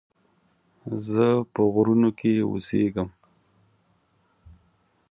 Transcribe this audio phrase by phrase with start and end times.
[1.07, 3.09] زه په غرونو کې اوسيږم